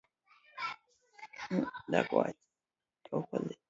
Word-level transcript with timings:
Wekmuochna 1.91 2.33